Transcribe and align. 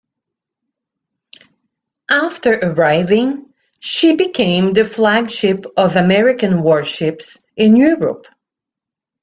After 2.09 2.53
arriving, 2.55 3.53
she 3.81 4.15
became 4.15 4.73
the 4.73 4.83
flagship 4.83 5.67
of 5.77 5.95
American 5.95 6.63
warships 6.63 7.37
in 7.55 7.75
Europe. 7.75 8.25